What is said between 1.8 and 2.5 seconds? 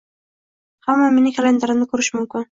koʻrishi mumkin.